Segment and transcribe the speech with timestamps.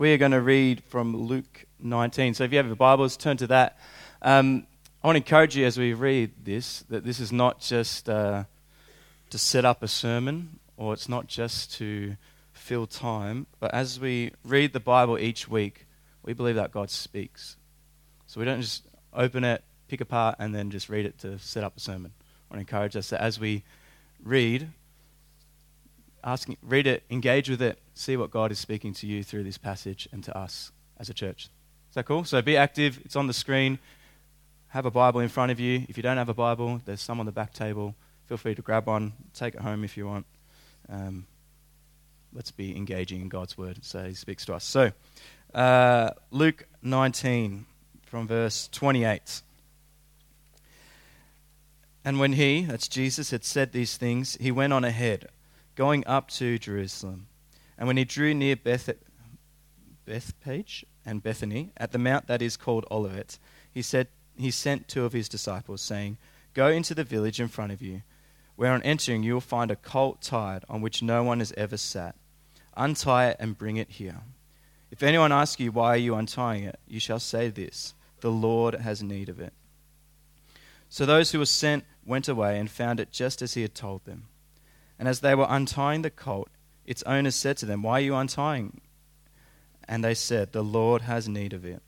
[0.00, 2.32] we are going to read from Luke 19.
[2.32, 3.78] So if you have your Bibles, turn to that.
[4.22, 4.66] Um,
[5.04, 8.44] I want to encourage you as we read this that this is not just uh,
[9.28, 12.16] to set up a sermon or it's not just to
[12.54, 15.86] fill time, but as we read the Bible each week,
[16.22, 17.58] we believe that God speaks.
[18.26, 21.62] So we don't just open it, pick apart, and then just read it to set
[21.62, 22.12] up a sermon.
[22.50, 23.64] I want to encourage us that as we
[24.24, 24.70] read,
[26.24, 29.58] asking, read it, engage with it, see what God is speaking to you through this
[29.58, 31.48] passage and to us as a church.
[31.88, 32.24] Is that cool?
[32.24, 33.00] So be active.
[33.04, 33.78] It's on the screen.
[34.68, 35.84] Have a Bible in front of you.
[35.88, 37.94] If you don't have a Bible, there's some on the back table.
[38.26, 40.26] Feel free to grab one, take it home if you want.
[40.88, 41.26] Um,
[42.32, 44.64] let's be engaging in God's word so He speaks to us.
[44.64, 44.92] So,
[45.52, 47.66] uh, Luke 19
[48.06, 49.42] from verse 28.
[52.04, 55.28] And when he, that's Jesus, had said these things, he went on ahead,
[55.80, 57.26] going up to Jerusalem.
[57.78, 58.90] And when he drew near Beth,
[60.04, 63.38] Bethphage and Bethany, at the mount that is called Olivet,
[63.72, 66.18] he said, he sent two of his disciples, saying,
[66.52, 68.02] Go into the village in front of you,
[68.56, 71.78] where on entering you will find a colt tied on which no one has ever
[71.78, 72.14] sat.
[72.76, 74.20] Untie it and bring it here.
[74.90, 76.78] If anyone asks you, Why are you untying it?
[76.86, 79.54] you shall say this The Lord has need of it.
[80.90, 84.04] So those who were sent went away and found it just as he had told
[84.04, 84.26] them.
[85.00, 86.50] And as they were untying the colt,
[86.84, 88.82] its owner said to them, Why are you untying?
[89.88, 91.82] And they said, The Lord has need of it.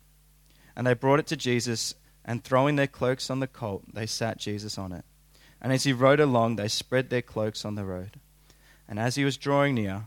[0.75, 4.39] And they brought it to Jesus and throwing their cloaks on the colt, they sat
[4.39, 5.05] Jesus on it.
[5.61, 8.19] And as he rode along, they spread their cloaks on the road.
[8.89, 10.07] And as he was drawing near,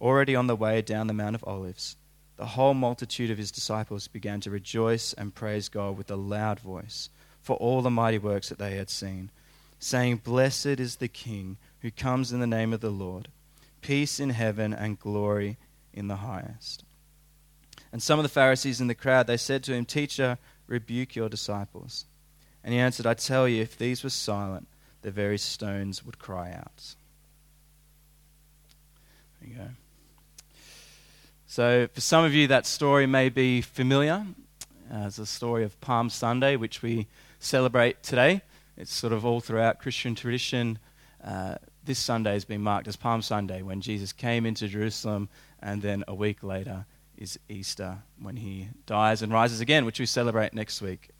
[0.00, 1.96] already on the way down the Mount of Olives,
[2.36, 6.60] the whole multitude of his disciples began to rejoice and praise God with a loud
[6.60, 7.10] voice
[7.42, 9.32] for all the mighty works that they had seen,
[9.80, 13.28] saying, Blessed is the King who comes in the name of the Lord,
[13.82, 15.58] peace in heaven and glory
[15.92, 16.82] in the highest.
[17.92, 21.28] And some of the Pharisees in the crowd, they said to him, Teacher, rebuke your
[21.28, 22.06] disciples.
[22.64, 24.66] And he answered, I tell you, if these were silent,
[25.02, 26.94] the very stones would cry out.
[29.42, 29.68] There you go.
[31.46, 34.24] So, for some of you, that story may be familiar.
[34.90, 37.08] Uh, it's a story of Palm Sunday, which we
[37.40, 38.40] celebrate today.
[38.78, 40.78] It's sort of all throughout Christian tradition.
[41.22, 45.28] Uh, this Sunday has been marked as Palm Sunday when Jesus came into Jerusalem,
[45.60, 46.86] and then a week later,
[47.16, 51.10] is Easter when he dies and rises again, which we celebrate next week.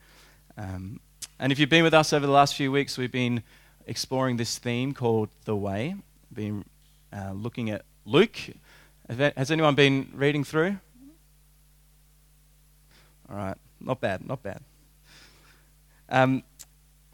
[0.57, 1.01] Um,
[1.39, 3.43] and if you've been with us over the last few weeks, we've been
[3.87, 5.97] exploring this theme called The Way,
[6.33, 6.65] been
[7.13, 8.39] uh, looking at Luke.
[9.09, 10.79] Has anyone been reading through?
[13.29, 14.61] All right, not bad, not bad.
[16.09, 16.43] Um,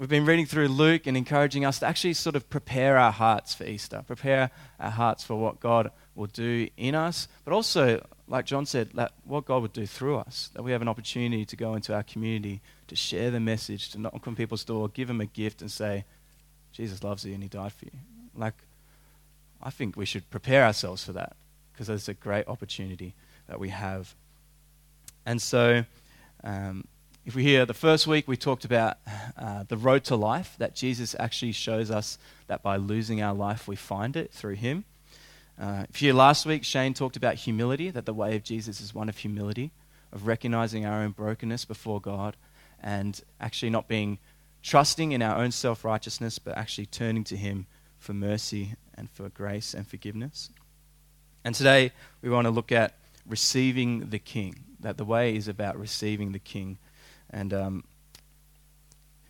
[0.01, 3.53] we've been reading through Luke and encouraging us to actually sort of prepare our hearts
[3.53, 4.51] for Easter, prepare
[4.81, 9.13] our hearts for what God will do in us, but also like John said, that
[9.25, 12.03] what God would do through us, that we have an opportunity to go into our
[12.03, 15.71] community, to share the message, to knock on people's door, give them a gift and
[15.71, 16.05] say,
[16.73, 17.91] Jesus loves you and he died for you.
[18.35, 18.55] Like,
[19.63, 21.37] I think we should prepare ourselves for that
[21.73, 23.15] because it's a great opportunity
[23.49, 24.15] that we have.
[25.27, 25.85] And so,
[26.43, 26.85] um,
[27.27, 28.99] if we hear the first week, we talked about
[29.37, 33.69] uh, the road to life, that Jesus actually shows us that by losing our life,
[33.69, 34.85] we find it through him.
[35.61, 38.95] Uh, if you last week, Shane talked about humility, that the way of Jesus is
[38.95, 39.71] one of humility,
[40.13, 42.37] of recognizing our own brokenness before God
[42.83, 44.19] and actually not being
[44.63, 47.67] trusting in our own self righteousness, but actually turning to Him
[47.99, 50.49] for mercy and for grace and forgiveness.
[51.45, 51.93] And today
[52.23, 52.95] we want to look at
[53.27, 56.79] receiving the King, that the way is about receiving the King.
[57.31, 57.85] And um,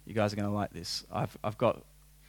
[0.06, 1.04] you guys are going to like this.
[1.12, 1.84] I've, I've got,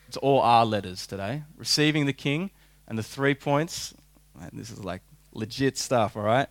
[0.08, 1.44] it's all R letters today.
[1.58, 2.52] Receiving the King
[2.88, 3.94] and the three points,
[4.52, 5.02] this is like
[5.34, 6.48] legit stuff, all right?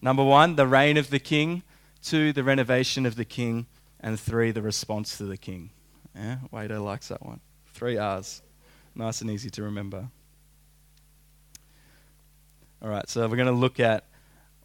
[0.00, 1.62] Number one, the reign of the king.
[2.02, 3.66] Two, the renovation of the king.
[4.00, 5.70] And three, the response to the king.
[6.14, 7.40] Yeah, Wader likes that one.
[7.72, 8.42] Three R's.
[8.94, 10.08] Nice and easy to remember.
[12.80, 14.04] All right, so we're going to look at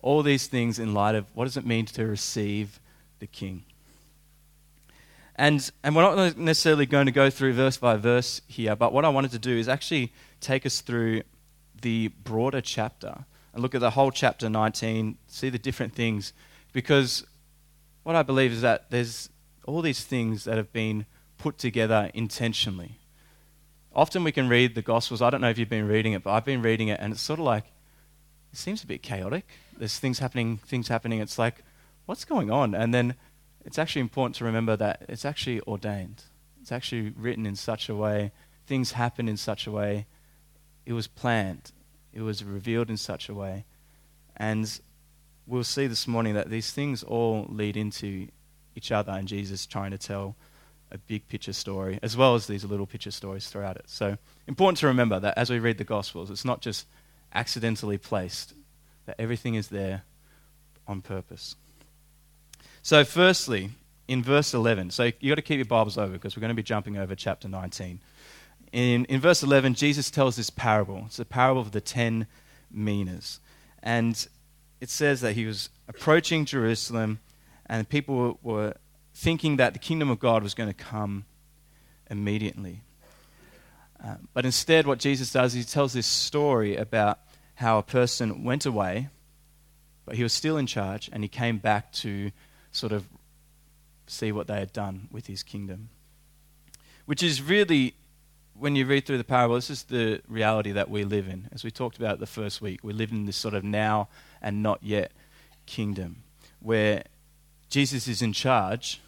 [0.01, 2.79] all these things in light of what does it mean to receive
[3.19, 3.63] the king.
[5.35, 9.03] And, and we're not necessarily going to go through verse by verse here, but what
[9.03, 11.23] I wanted to do is actually take us through
[11.81, 16.33] the broader chapter and look at the whole chapter 19, see the different things.
[16.71, 17.25] Because
[18.03, 19.29] what I believe is that there's
[19.65, 21.05] all these things that have been
[21.37, 22.99] put together intentionally.
[23.95, 25.21] Often we can read the Gospels.
[25.21, 27.21] I don't know if you've been reading it, but I've been reading it, and it's
[27.21, 27.65] sort of like,
[28.51, 29.47] it seems a bit chaotic.
[29.77, 31.19] There's things happening, things happening.
[31.19, 31.63] It's like,
[32.05, 32.73] what's going on?
[32.75, 33.15] And then
[33.65, 36.23] it's actually important to remember that it's actually ordained.
[36.61, 38.31] It's actually written in such a way,
[38.65, 40.05] things happen in such a way
[40.85, 41.71] it was planned,
[42.13, 43.65] it was revealed in such a way.
[44.35, 44.79] And
[45.47, 48.27] we'll see this morning that these things all lead into
[48.75, 50.35] each other and Jesus trying to tell
[50.91, 53.85] a big picture story as well as these little picture stories throughout it.
[53.87, 54.17] So,
[54.47, 56.85] important to remember that as we read the Gospels, it's not just
[57.33, 58.53] accidentally placed,
[59.05, 60.03] that everything is there
[60.87, 61.55] on purpose.
[62.85, 63.69] So, firstly,
[64.09, 66.53] in verse 11, so you've got to keep your Bibles over because we're going to
[66.53, 68.01] be jumping over chapter 19.
[68.73, 71.03] In, in verse 11, Jesus tells this parable.
[71.05, 72.27] It's a parable of the ten
[72.69, 73.39] minas.
[73.81, 74.27] And
[74.81, 77.21] it says that he was approaching Jerusalem,
[77.67, 78.73] and people were
[79.13, 81.23] thinking that the kingdom of God was going to come
[82.11, 82.81] immediately.
[84.03, 87.19] Uh, but instead, what Jesus does, is he tells this story about
[87.55, 89.07] how a person went away,
[90.05, 92.31] but he was still in charge, and he came back to
[92.73, 93.07] sort of
[94.05, 95.87] see what they had done with his kingdom.
[97.05, 97.93] Which is really,
[98.53, 101.47] when you read through the parable, this is the reality that we live in.
[101.53, 104.09] As we talked about the first week, we live in this sort of now
[104.41, 105.11] and not yet
[105.65, 106.23] kingdom
[106.59, 107.03] where
[107.69, 109.01] Jesus is in charge,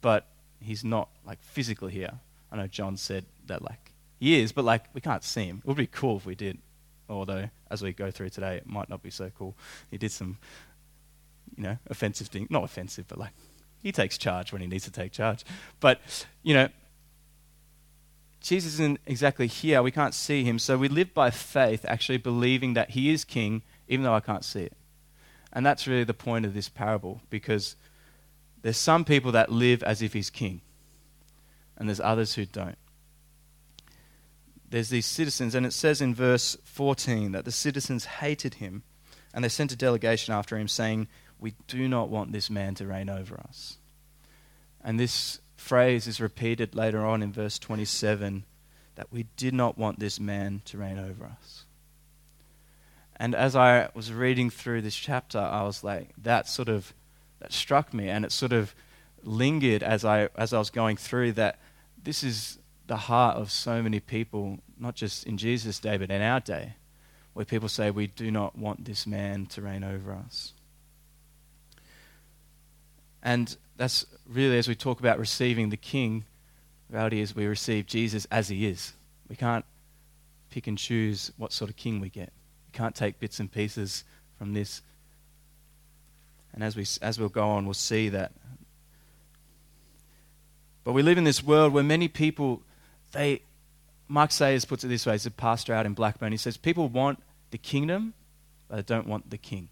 [0.00, 0.26] but
[0.60, 2.12] he's not like physically here.
[2.50, 5.62] I know John said that like he is, but like we can't see him.
[5.64, 6.58] It would be cool if we did.
[7.08, 9.54] Although as we go through today, it might not be so cool.
[9.90, 10.38] He did some,
[11.56, 12.46] you know, offensive thing.
[12.50, 13.32] Not offensive, but like
[13.82, 15.44] he takes charge when he needs to take charge.
[15.80, 16.00] But,
[16.42, 16.68] you know,
[18.40, 19.82] Jesus isn't exactly here.
[19.82, 20.58] We can't see him.
[20.58, 24.44] So we live by faith, actually believing that he is king, even though I can't
[24.44, 24.72] see it.
[25.52, 27.76] And that's really the point of this parable, because
[28.62, 30.60] there's some people that live as if he's king,
[31.76, 32.78] and there's others who don't.
[34.68, 38.82] There's these citizens, and it says in verse 14 that the citizens hated him,
[39.32, 41.08] and they sent a delegation after him, saying,
[41.40, 43.78] we do not want this man to reign over us.
[44.82, 48.44] And this phrase is repeated later on in verse 27
[48.94, 51.64] that we did not want this man to reign over us.
[53.16, 56.92] And as I was reading through this chapter, I was like, that sort of
[57.40, 58.74] that struck me, and it sort of
[59.22, 61.58] lingered as I as I was going through that.
[62.02, 66.22] This is the heart of so many people, not just in Jesus' day, but in
[66.22, 66.74] our day,
[67.32, 70.52] where people say we do not want this man to reign over us.
[73.22, 76.24] And that's really, as we talk about receiving the King,
[76.88, 78.92] the reality is we receive Jesus as he is.
[79.28, 79.64] We can't
[80.50, 82.32] pick and choose what sort of king we get.
[82.72, 84.04] We can't take bits and pieces
[84.38, 84.82] from this.
[86.52, 88.32] And as, we, as we'll go on, we'll see that.
[90.84, 92.62] But we live in this world where many people,
[93.12, 93.42] they,
[94.06, 96.30] Mark Sayers puts it this way, he's a pastor out in Blackburn.
[96.30, 97.20] He says, People want
[97.50, 98.14] the kingdom,
[98.68, 99.68] but they don't want the king.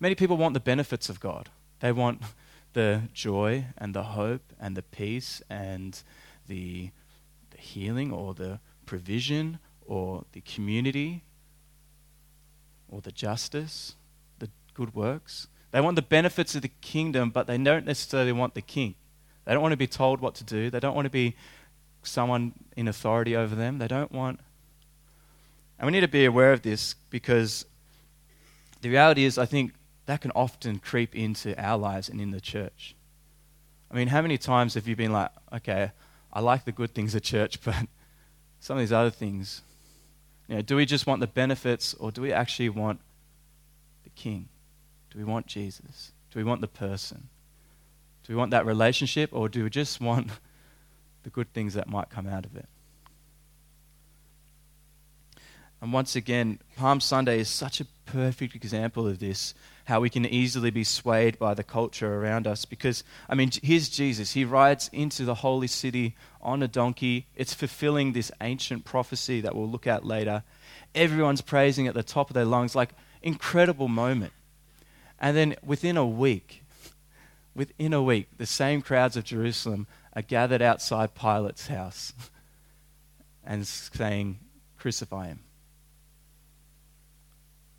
[0.00, 1.48] Many people want the benefits of God.
[1.80, 2.22] They want
[2.72, 6.00] the joy and the hope and the peace and
[6.48, 6.90] the,
[7.50, 11.24] the healing or the provision or the community
[12.88, 13.94] or the justice,
[14.38, 15.48] the good works.
[15.72, 18.94] They want the benefits of the kingdom, but they don't necessarily want the king.
[19.44, 20.70] They don't want to be told what to do.
[20.70, 21.34] They don't want to be
[22.02, 23.78] someone in authority over them.
[23.78, 24.40] They don't want.
[25.78, 27.66] And we need to be aware of this because
[28.80, 29.72] the reality is, I think
[30.06, 32.94] that can often creep into our lives and in the church.
[33.90, 35.92] I mean, how many times have you been like, okay,
[36.32, 37.86] I like the good things of church, but
[38.60, 39.62] some of these other things,
[40.48, 43.00] you know, do we just want the benefits or do we actually want
[44.04, 44.48] the king?
[45.10, 46.12] Do we want Jesus?
[46.30, 47.28] Do we want the person?
[48.24, 50.30] Do we want that relationship or do we just want
[51.22, 52.68] the good things that might come out of it?
[55.80, 59.54] And once again, Palm Sunday is such a perfect example of this
[59.86, 62.64] how we can easily be swayed by the culture around us.
[62.64, 64.32] Because, I mean, here's Jesus.
[64.32, 67.26] He rides into the holy city on a donkey.
[67.36, 70.42] It's fulfilling this ancient prophecy that we'll look at later.
[70.92, 72.90] Everyone's praising at the top of their lungs, like,
[73.22, 74.32] incredible moment.
[75.20, 76.64] And then within a week,
[77.54, 82.12] within a week, the same crowds of Jerusalem are gathered outside Pilate's house
[83.44, 84.40] and saying,
[84.78, 85.45] Crucify him.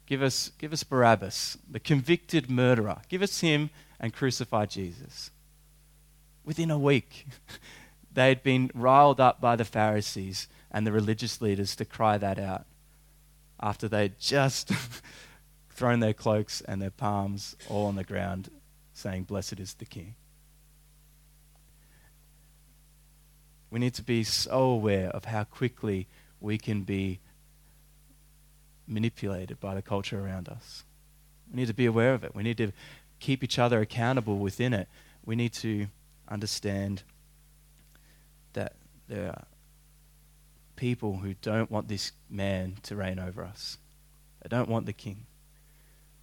[0.07, 3.01] Give us, give us Barabbas, the convicted murderer.
[3.09, 5.31] Give us him and crucify Jesus.
[6.45, 7.27] Within a week,
[8.11, 12.39] they had been riled up by the Pharisees and the religious leaders to cry that
[12.39, 12.65] out
[13.59, 14.71] after they'd just
[15.69, 18.49] thrown their cloaks and their palms all on the ground,
[18.93, 20.15] saying, Blessed is the King.
[23.69, 26.07] We need to be so aware of how quickly
[26.39, 27.19] we can be
[28.87, 30.83] manipulated by the culture around us.
[31.51, 32.35] We need to be aware of it.
[32.35, 32.71] We need to
[33.19, 34.87] keep each other accountable within it.
[35.25, 35.87] We need to
[36.29, 37.03] understand
[38.53, 38.73] that
[39.07, 39.45] there are
[40.75, 43.77] people who don't want this man to reign over us.
[44.41, 45.25] They don't want the king.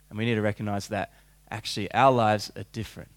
[0.08, 1.12] And we need to recognize that
[1.50, 3.10] actually our lives are different.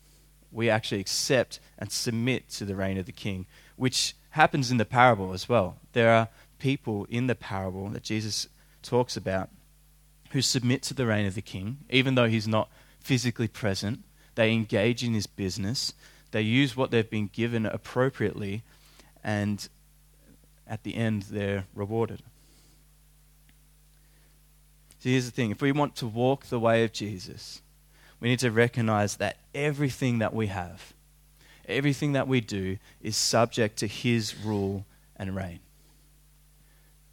[0.52, 4.86] We actually accept and submit to the reign of the king, which happens in the
[4.86, 5.78] parable as well.
[5.94, 8.48] There are people in the parable that Jesus
[8.88, 9.50] talks about
[10.32, 14.04] who submit to the reign of the king, even though he's not physically present.
[14.36, 15.94] They engage in his business,
[16.32, 18.64] they use what they've been given appropriately,
[19.24, 19.68] and
[20.68, 22.22] at the end, they're rewarded.
[25.00, 27.62] So here's the thing if we want to walk the way of Jesus,
[28.20, 30.94] we need to recognize that everything that we have,
[31.68, 35.60] everything that we do, is subject to his rule and reign.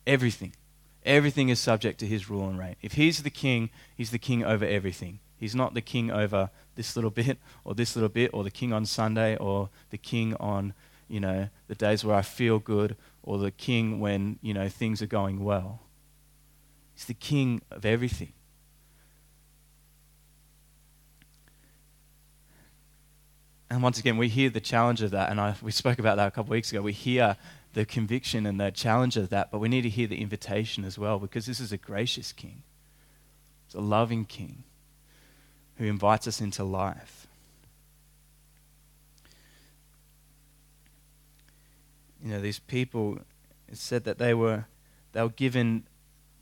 [0.07, 0.53] Everything.
[1.05, 2.77] Everything is subject to his rule and reign.
[2.81, 5.21] If he's the king, he's the king over everything.
[5.39, 8.73] He's not the king over this little bit or this little bit or the king
[8.73, 10.73] on Sunday or the king on,
[11.09, 15.03] you know, the days where I feel good or the king when, you know, things
[15.03, 15.81] are going well.
[16.95, 18.33] He's the king of everything.
[23.75, 26.29] And once again, we hear the challenge of that, and I, we spoke about that
[26.29, 26.81] a couple of weeks ago.
[26.81, 27.37] We hear
[27.75, 30.97] the conviction and the challenge of that, but we need to hear the invitation as
[30.97, 32.63] well because this is a gracious king.
[33.67, 34.63] It's a loving king
[35.77, 37.27] who invites us into life.
[42.23, 43.19] You know, these people,
[43.69, 44.67] it said that they were,
[45.13, 45.85] they were given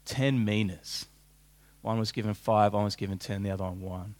[0.04, 1.06] 10 minas.
[1.80, 4.14] One was given five, one was given 10, the other one one.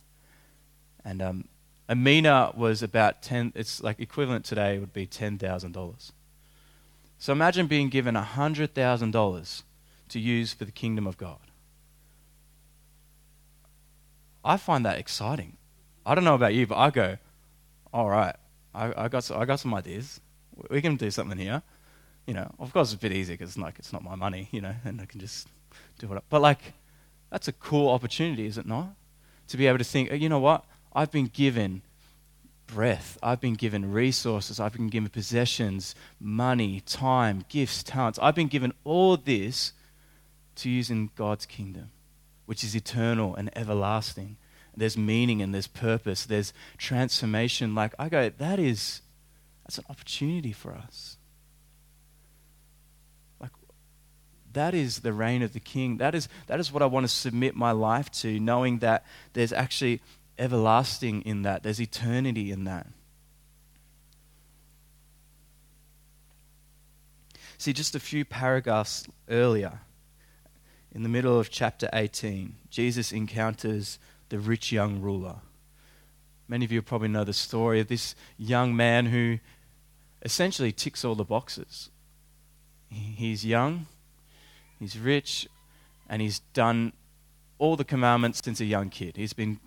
[1.04, 1.48] And um,
[1.88, 6.12] a mina was about 10, it's like equivalent today would be $10,000.
[7.22, 9.62] So imagine being given $100,000
[10.08, 11.38] to use for the kingdom of God.
[14.44, 15.56] I find that exciting.
[16.04, 17.18] I don't know about you, but I go,
[17.92, 18.34] all right,
[18.74, 20.20] I, I, got, some, I got some ideas.
[20.68, 21.62] We can do something here.
[22.26, 24.60] You know, of course, it's a bit easier because like, it's not my money, you
[24.60, 25.46] know, and I can just
[26.00, 26.72] do what I, But like,
[27.30, 28.96] that's a cool opportunity, is it not?
[29.46, 30.64] To be able to think, you know what?
[30.92, 31.82] I've been given
[32.72, 33.18] breath.
[33.22, 34.58] I've been given resources.
[34.58, 38.18] I've been given possessions, money, time, gifts, talents.
[38.22, 39.72] I've been given all this
[40.56, 41.90] to use in God's kingdom,
[42.46, 44.36] which is eternal and everlasting.
[44.76, 46.24] There's meaning and there's purpose.
[46.24, 47.74] There's transformation.
[47.74, 49.02] Like, I go, that is,
[49.64, 51.18] that's an opportunity for us.
[53.38, 53.52] Like,
[54.52, 55.98] that is the reign of the king.
[55.98, 59.52] That is, that is what I want to submit my life to, knowing that there's
[59.52, 60.00] actually
[60.42, 62.88] everlasting in that, there's eternity in that.
[67.58, 69.82] See, just a few paragraphs earlier,
[70.90, 75.36] in the middle of chapter 18, Jesus encounters the rich young ruler.
[76.48, 79.38] Many of you probably know the story of this young man who
[80.22, 81.88] essentially ticks all the boxes.
[82.88, 83.86] He's young,
[84.80, 85.46] he's rich,
[86.08, 86.94] and he's done
[87.58, 89.16] all the commandments since a young kid.
[89.16, 89.60] He's been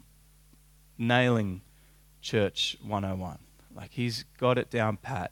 [0.98, 1.62] nailing
[2.22, 3.38] church 101.
[3.76, 5.32] Like he's got it down pat.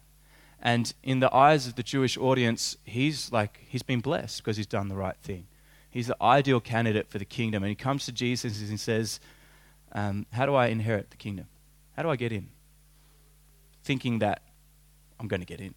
[0.61, 4.67] And in the eyes of the Jewish audience, he's like he's been blessed because he's
[4.67, 5.47] done the right thing.
[5.89, 7.63] He's the ideal candidate for the kingdom.
[7.63, 9.19] And he comes to Jesus and he says,
[9.91, 11.47] um, How do I inherit the kingdom?
[11.95, 12.49] How do I get in?
[13.83, 14.41] Thinking that
[15.19, 15.75] I'm going to get in.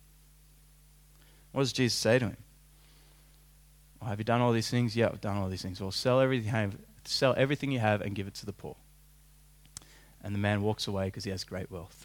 [1.52, 2.37] What does Jesus say to him?
[4.00, 4.97] Well, have you done all these things?
[4.97, 5.81] Yeah, I've done all these things.
[5.81, 8.76] Well, sell everything, sell everything you have and give it to the poor.
[10.26, 12.04] And the man walks away because he has great wealth.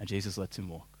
[0.00, 0.98] And Jesus lets him walk.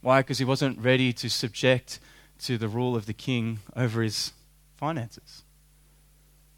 [0.00, 0.20] Why?
[0.20, 1.98] Because he wasn't ready to subject
[2.44, 4.32] to the rule of the king over his
[4.76, 5.42] finances.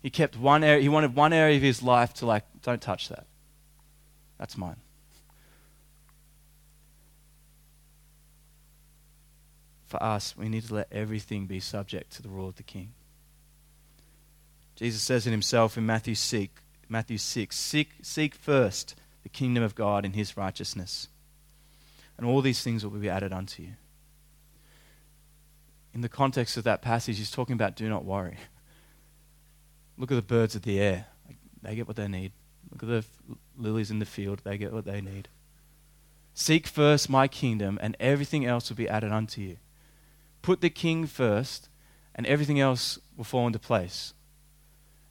[0.03, 3.09] He kept one area, he wanted one area of his life to like, don't touch
[3.09, 3.25] that.
[4.39, 4.77] That's mine.
[9.87, 12.93] For us, we need to let everything be subject to the rule of the king.
[14.77, 16.61] Jesus says in himself in Matthew 6,
[16.91, 21.07] Matthew 6 seek, seek first the kingdom of God and his righteousness,
[22.19, 23.75] and all these things will be added unto you.
[25.95, 28.39] In the context of that passage, he's talking about do not worry.
[29.97, 31.07] Look at the birds of the air,
[31.63, 32.33] they get what they need.
[32.73, 33.05] Look at the
[33.57, 35.29] lilies in the field, they get what they need.
[36.35, 39.59] Seek first my kingdom, and everything else will be added unto you.
[40.43, 41.69] Put the king first,
[42.17, 44.13] and everything else will fall into place.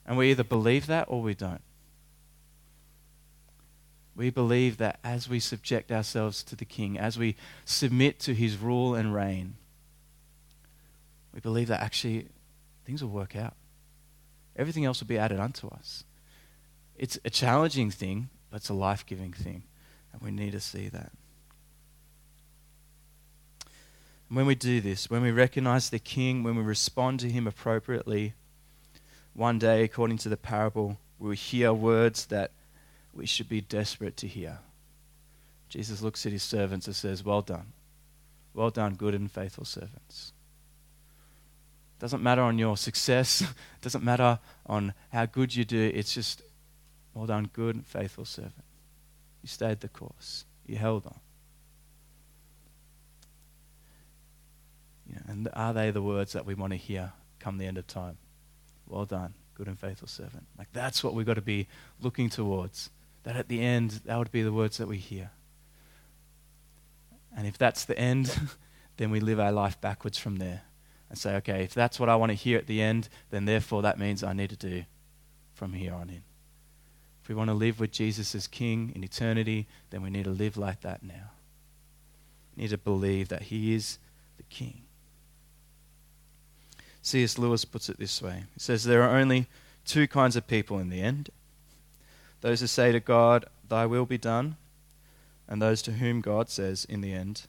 [0.06, 1.62] And we either believe that or we don't.
[4.20, 8.58] We believe that as we subject ourselves to the King, as we submit to his
[8.58, 9.56] rule and reign,
[11.34, 12.28] we believe that actually
[12.86, 13.54] things will work out.
[14.58, 16.04] Everything else will be added unto us.
[16.98, 19.64] It's a challenging thing, but it's a life giving thing.
[20.12, 21.14] And we need to see that.
[24.28, 27.48] And when we do this, when we recognize the King, when we respond to him
[27.48, 28.34] appropriately,
[29.34, 32.52] one day, according to the parable, we will hear words that
[33.20, 34.60] we should be desperate to hear.
[35.68, 37.74] Jesus looks at his servants and says, Well done.
[38.54, 40.32] Well done, good and faithful servants.
[42.00, 43.44] Doesn't matter on your success,
[43.82, 46.42] doesn't matter on how good you do, it's just,
[47.14, 48.64] well done, good and faithful servant.
[49.44, 51.20] You stayed the course, you held on.
[55.10, 57.78] You know, and are they the words that we want to hear come the end
[57.78, 58.18] of time?
[58.88, 60.46] Well done, good and faithful servant.
[60.58, 61.68] Like that's what we've got to be
[62.00, 62.90] looking towards.
[63.24, 65.32] That at the end, that would be the words that we hear.
[67.36, 68.40] And if that's the end,
[68.98, 70.64] then we live our life backwards from there
[71.10, 73.82] and say, okay, if that's what I want to hear at the end, then therefore
[73.82, 74.84] that means I need to do
[75.54, 76.24] from here on in.
[77.24, 80.32] If we want to live with Jesus as King in eternity, then we need to
[80.32, 81.32] live like that now.
[82.56, 84.00] We need to believe that He is
[84.38, 84.84] the King.
[87.02, 87.38] C.S.
[87.38, 89.48] Lewis puts it this way He says, There are only
[89.86, 91.30] two kinds of people in the end
[92.41, 94.58] those who say to God, Thy will be done,
[95.48, 97.43] and those to whom God says, in the end,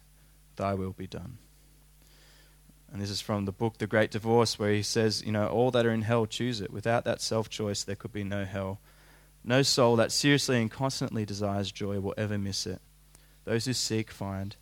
[0.56, 1.38] Thy will be done.
[2.92, 5.70] And this is from the book The Great Divorce, where he says, You know, all
[5.70, 6.72] that are in hell choose it.
[6.72, 8.80] Without that self choice, there could be no hell.
[9.44, 12.80] No soul that seriously and constantly desires joy will ever miss it.
[13.44, 14.56] Those who seek find,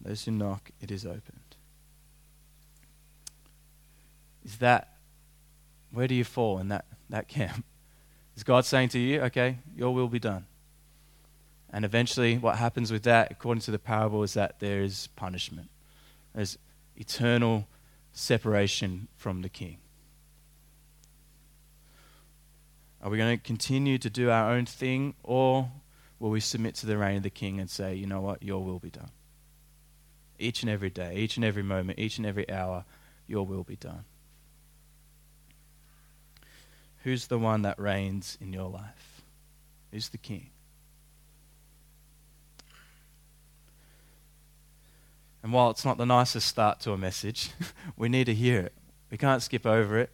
[0.00, 1.56] those who knock, it is opened.
[4.44, 4.96] Is that,
[5.92, 7.64] where do you fall in that, that camp?
[8.36, 10.46] Is God saying to you, okay, your will be done?
[11.70, 15.68] And eventually, what happens with that, according to the parable, is that there is punishment.
[16.34, 16.58] There's
[16.96, 17.66] eternal
[18.12, 19.78] separation from the king.
[23.02, 25.70] Are we going to continue to do our own thing, or
[26.18, 28.64] will we submit to the reign of the king and say, you know what, your
[28.64, 29.10] will be done?
[30.38, 32.84] Each and every day, each and every moment, each and every hour,
[33.26, 34.04] your will be done.
[37.06, 39.22] Who's the one that reigns in your life?
[39.92, 40.50] Who's the king?
[45.40, 47.50] And while it's not the nicest start to a message,
[47.96, 48.72] we need to hear it.
[49.08, 50.10] We can't skip over it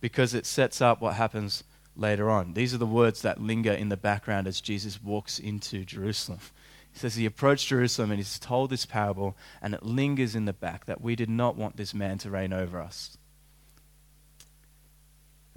[0.00, 1.64] because it sets up what happens
[1.96, 2.54] later on.
[2.54, 6.38] These are the words that linger in the background as Jesus walks into Jerusalem.
[6.92, 10.52] He says he approached Jerusalem and he's told this parable, and it lingers in the
[10.52, 13.17] back that we did not want this man to reign over us.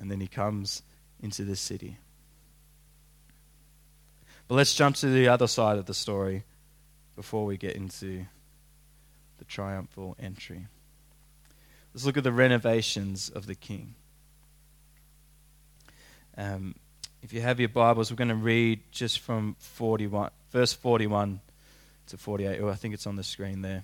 [0.01, 0.81] And then he comes
[1.21, 1.97] into the city.
[4.47, 6.43] But let's jump to the other side of the story
[7.15, 8.25] before we get into
[9.37, 10.65] the triumphal entry.
[11.93, 13.93] Let's look at the renovations of the king.
[16.35, 16.75] Um,
[17.21, 21.39] if you have your Bibles, we're going to read just from 41, verse 41
[22.07, 22.59] to 48.
[22.59, 23.83] Oh, I think it's on the screen there.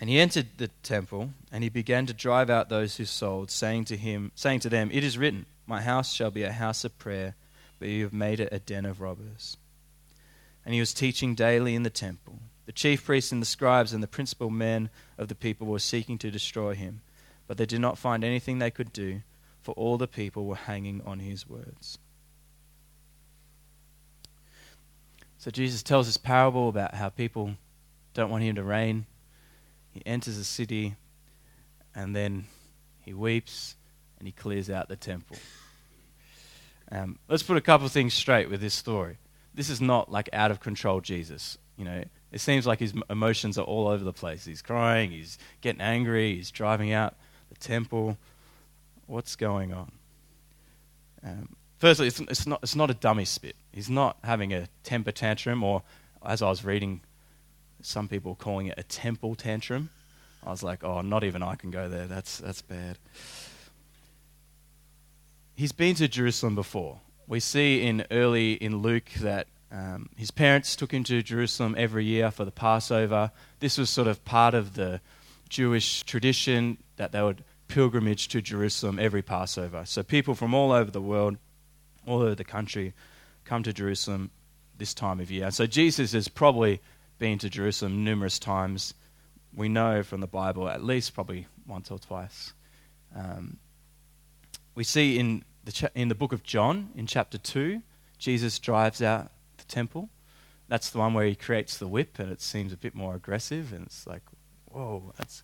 [0.00, 3.86] And he entered the temple, and he began to drive out those who sold, saying
[3.86, 6.98] to him, saying to them, It is written, My house shall be a house of
[6.98, 7.34] prayer,
[7.78, 9.56] but you have made it a den of robbers
[10.68, 12.40] and he was teaching daily in the temple.
[12.66, 16.18] The chief priests and the scribes and the principal men of the people were seeking
[16.18, 17.00] to destroy him,
[17.46, 19.22] but they did not find anything they could do,
[19.62, 21.96] for all the people were hanging on his words.
[25.38, 27.54] So Jesus tells this parable about how people
[28.12, 29.06] don't want him to reign.
[29.98, 30.96] He enters the city
[31.94, 32.46] and then
[33.04, 33.76] he weeps
[34.18, 35.36] and he clears out the temple.
[36.90, 39.18] Um, let's put a couple of things straight with this story
[39.58, 41.58] this is not like out of control Jesus.
[41.76, 44.44] You know, it seems like his emotions are all over the place.
[44.44, 47.16] He's crying, he's getting angry, he's driving out
[47.48, 48.16] the temple.
[49.06, 49.90] What's going on?
[51.24, 53.56] Um, firstly, it's, it's, not, it's not a dummy spit.
[53.72, 55.82] He's not having a temper tantrum, or
[56.24, 57.00] as I was reading,
[57.82, 59.90] some people calling it a temple tantrum.
[60.44, 62.06] I was like, oh, not even I can go there.
[62.06, 62.98] That's, that's bad.
[65.54, 70.74] He's been to Jerusalem before we see in early in Luke that um, his parents
[70.74, 73.30] took him to Jerusalem every year for the Passover.
[73.60, 75.00] This was sort of part of the
[75.48, 79.84] Jewish tradition that they would pilgrimage to Jerusalem every Passover.
[79.84, 81.36] So people from all over the world,
[82.06, 82.94] all over the country,
[83.44, 84.30] come to Jerusalem
[84.78, 85.50] this time of year.
[85.50, 86.80] So Jesus is probably
[87.18, 88.94] been to Jerusalem numerous times.
[89.54, 92.52] We know from the Bible, at least probably once or twice.
[93.14, 93.58] Um,
[94.74, 97.82] we see in the, cha- in the book of John, in chapter 2,
[98.18, 100.08] Jesus drives out the temple.
[100.68, 103.72] That's the one where he creates the whip, and it seems a bit more aggressive,
[103.72, 104.22] and it's like,
[104.66, 105.42] whoa, that's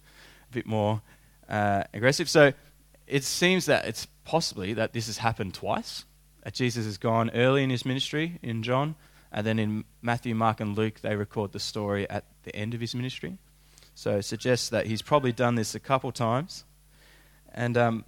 [0.50, 1.00] a bit more
[1.48, 2.28] uh, aggressive.
[2.28, 2.52] So
[3.06, 6.04] it seems that it's possibly that this has happened twice.
[6.42, 8.96] That Jesus has gone early in his ministry in John,
[9.34, 12.80] and then in Matthew, Mark, and Luke, they record the story at the end of
[12.80, 13.36] his ministry.
[13.96, 16.64] So it suggests that he's probably done this a couple times.
[17.52, 18.04] And, um,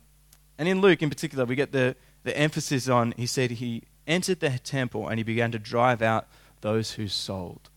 [0.57, 4.39] and in Luke, in particular, we get the, the emphasis on he said he entered
[4.39, 6.29] the temple and he began to drive out
[6.61, 7.71] those who sold.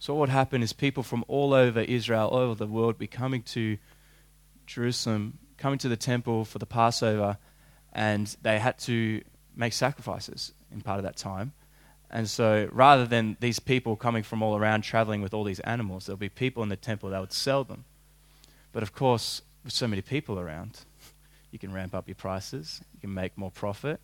[0.00, 3.42] So, what happened is people from all over Israel, all over the world, be coming
[3.42, 3.78] to
[4.66, 7.38] Jerusalem, coming to the temple for the Passover,
[7.92, 9.22] and they had to
[9.54, 11.52] make sacrifices in part of that time.
[12.12, 16.06] And so, rather than these people coming from all around traveling with all these animals,
[16.06, 17.84] there'll be people in the temple that would sell them.
[18.72, 20.80] But of course, with so many people around,
[21.50, 23.98] you can ramp up your prices, you can make more profit,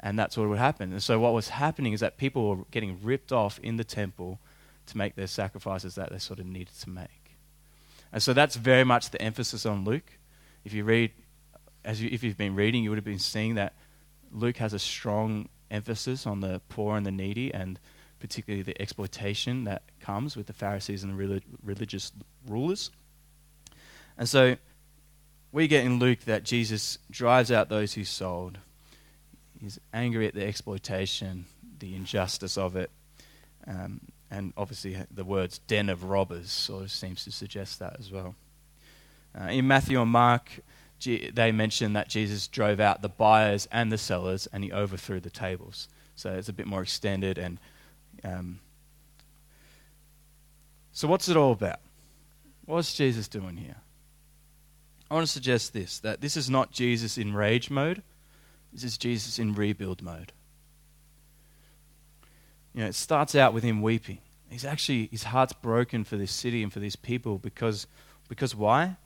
[0.00, 0.90] and that's what would happen.
[0.90, 4.40] And so, what was happening is that people were getting ripped off in the temple
[4.86, 7.36] to make their sacrifices that they sort of needed to make.
[8.12, 10.18] And so, that's very much the emphasis on Luke.
[10.64, 11.12] If you read,
[11.84, 13.74] as you, if you've been reading, you would have been seeing that
[14.32, 17.80] Luke has a strong emphasis on the poor and the needy, and
[18.20, 22.12] particularly the exploitation that comes with the Pharisees and the relig- religious
[22.46, 22.90] rulers.
[24.16, 24.56] And so
[25.50, 28.58] we get in Luke that Jesus drives out those who sold.
[29.60, 31.46] He's angry at the exploitation,
[31.78, 32.90] the injustice of it.
[33.66, 38.10] Um, and obviously, the words den of robbers sort of seems to suggest that as
[38.10, 38.34] well.
[39.38, 40.50] Uh, in Matthew and Mark,
[41.04, 45.30] they mention that Jesus drove out the buyers and the sellers and he overthrew the
[45.30, 45.88] tables.
[46.16, 47.38] So it's a bit more extended.
[47.38, 47.58] And
[48.24, 48.60] um,
[50.92, 51.80] so, what's it all about?
[52.64, 53.76] What's Jesus doing here?
[55.10, 58.02] I want to suggest this that this is not Jesus in rage mode,
[58.72, 60.32] this is Jesus in rebuild mode.
[62.74, 64.18] You know, it starts out with him weeping.
[64.48, 67.86] He's actually, his heart's broken for this city and for these people because,
[68.28, 68.96] because why?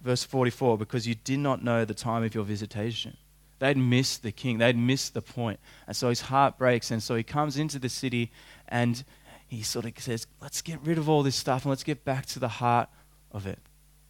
[0.00, 3.16] Verse 44 because you did not know the time of your visitation.
[3.58, 5.58] They'd missed the king, they'd missed the point.
[5.86, 6.90] And so his heart breaks.
[6.90, 8.30] And so he comes into the city
[8.68, 9.02] and
[9.48, 12.26] he sort of says, Let's get rid of all this stuff and let's get back
[12.26, 12.88] to the heart
[13.32, 13.58] of it.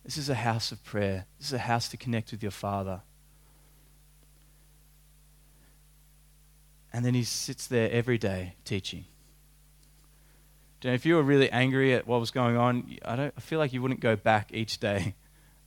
[0.04, 3.02] This is a house of prayer, this is a house to connect with your Father.
[6.92, 9.04] And then he sits there every day teaching.
[10.82, 13.40] You know, if you were really angry at what was going on, I, don't, I
[13.40, 15.14] feel like you wouldn't go back each day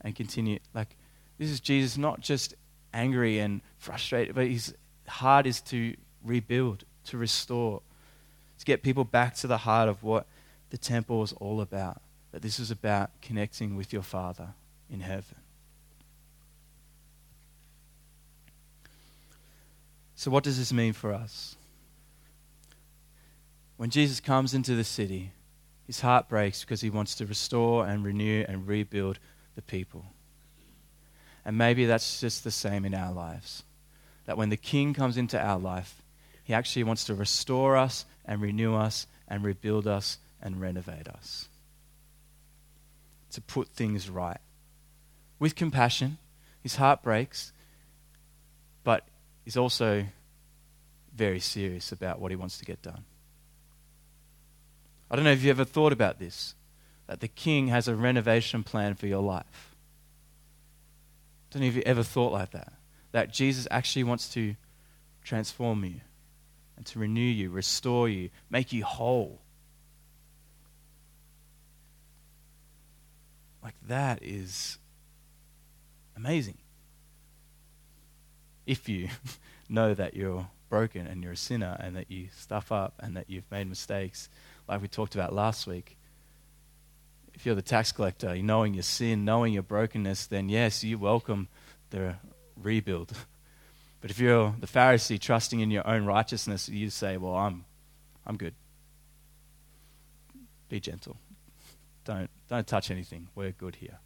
[0.03, 0.59] and continue.
[0.73, 0.95] Like,
[1.37, 2.55] this is Jesus not just
[2.93, 4.73] angry and frustrated, but his
[5.07, 7.81] heart is to rebuild, to restore,
[8.59, 10.27] to get people back to the heart of what
[10.69, 12.01] the temple was all about.
[12.31, 14.49] That this is about connecting with your Father
[14.89, 15.35] in heaven.
[20.15, 21.55] So, what does this mean for us?
[23.77, 25.31] When Jesus comes into the city,
[25.87, 29.17] his heart breaks because he wants to restore and renew and rebuild
[29.55, 30.05] the people.
[31.43, 33.63] And maybe that's just the same in our lives.
[34.25, 36.01] That when the King comes into our life,
[36.43, 41.47] he actually wants to restore us and renew us and rebuild us and renovate us.
[43.31, 44.39] To put things right.
[45.39, 46.17] With compassion,
[46.61, 47.51] his heart breaks,
[48.83, 49.07] but
[49.43, 50.05] he's also
[51.15, 53.03] very serious about what he wants to get done.
[55.09, 56.55] I don't know if you ever thought about this
[57.11, 59.75] that the king has a renovation plan for your life.
[61.43, 62.71] I don't know if you ever thought like that.
[63.11, 64.55] That Jesus actually wants to
[65.21, 65.99] transform you
[66.77, 69.41] and to renew you, restore you, make you whole.
[73.61, 74.77] Like that is
[76.15, 76.59] amazing.
[78.65, 79.09] If you
[79.67, 83.29] know that you're broken and you're a sinner and that you stuff up and that
[83.29, 84.29] you've made mistakes,
[84.69, 85.97] like we talked about last week,
[87.41, 91.47] if you're the tax collector, knowing your sin, knowing your brokenness, then yes, you welcome
[91.89, 92.15] the
[92.55, 93.13] rebuild.
[93.99, 97.65] But if you're the Pharisee trusting in your own righteousness, you say, Well, I'm,
[98.25, 98.55] I'm good.
[100.69, 101.17] Be gentle.
[102.03, 103.27] Don't, don't touch anything.
[103.35, 103.99] We're good here.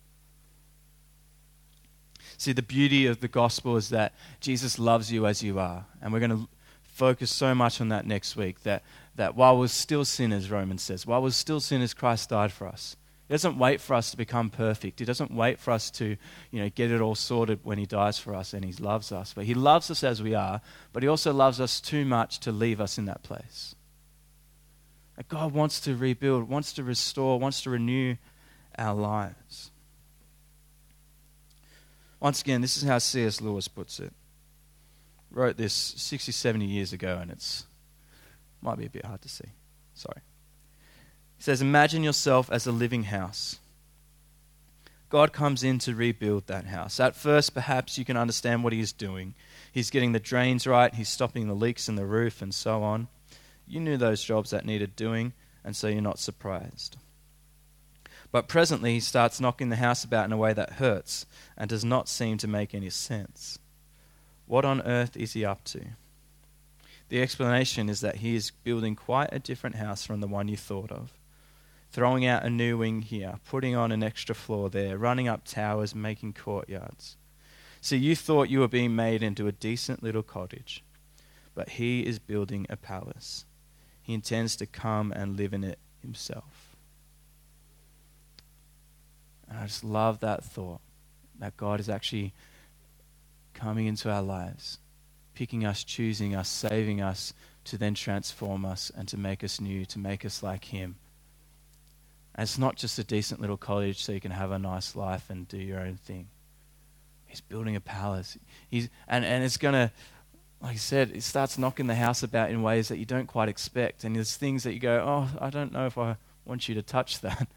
[2.37, 5.85] See, the beauty of the gospel is that Jesus loves you as you are.
[6.01, 6.49] And we're going to
[6.83, 8.83] focus so much on that next week that,
[9.15, 12.97] that while we're still sinners, Romans says, while we're still sinners, Christ died for us.
[13.27, 14.99] He doesn't wait for us to become perfect.
[14.99, 16.15] He doesn't wait for us to,
[16.51, 19.33] you know, get it all sorted when he dies for us and he loves us.
[19.33, 20.61] But he loves us as we are,
[20.93, 23.73] but he also loves us too much to leave us in that place.
[25.27, 28.15] God wants to rebuild, wants to restore, wants to renew
[28.77, 29.71] our lives.
[32.19, 33.41] Once again, this is how C.S.
[33.41, 34.13] Lewis puts it.
[35.31, 37.65] Wrote this 60, 70 years ago, and it's
[38.61, 39.49] might be a bit hard to see.
[39.93, 40.21] Sorry.
[41.37, 43.59] He says, Imagine yourself as a living house.
[45.09, 46.99] God comes in to rebuild that house.
[46.99, 49.35] At first, perhaps you can understand what he is doing.
[49.71, 53.07] He's getting the drains right, he's stopping the leaks in the roof, and so on.
[53.67, 56.97] You knew those jobs that needed doing, and so you're not surprised.
[58.31, 61.25] But presently, he starts knocking the house about in a way that hurts
[61.57, 63.59] and does not seem to make any sense.
[64.47, 65.81] What on earth is he up to?
[67.09, 70.57] The explanation is that he is building quite a different house from the one you
[70.57, 71.13] thought of.
[71.95, 75.95] Throwing out a new wing here, putting on an extra floor there, running up towers,
[75.95, 77.15] making courtyards.
[77.79, 80.83] See, you thought you were being made into a decent little cottage,
[81.53, 83.45] but he is building a palace.
[84.01, 86.75] He intends to come and live in it himself.
[89.47, 90.81] And I just love that thought
[91.39, 92.33] that God is actually
[93.53, 94.79] coming into our lives
[95.33, 99.85] picking us, choosing us, saving us to then transform us and to make us new,
[99.85, 100.97] to make us like Him.
[102.35, 105.29] And it's not just a decent little college so you can have a nice life
[105.29, 106.27] and do your own thing.
[107.25, 108.37] He's building a palace.
[108.69, 109.91] He's, and, and it's going to,
[110.61, 113.47] like I said, it starts knocking the house about in ways that you don't quite
[113.47, 114.03] expect.
[114.03, 116.81] And there's things that you go, oh, I don't know if I want you to
[116.81, 117.47] touch that.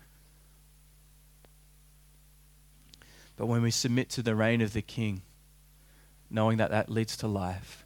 [3.36, 5.22] But when we submit to the reign of the King,
[6.30, 7.84] knowing that that leads to life,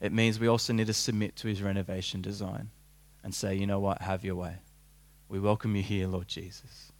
[0.00, 2.70] it means we also need to submit to his renovation design
[3.24, 4.56] and say, you know what, have your way.
[5.28, 6.92] We welcome you here, Lord Jesus.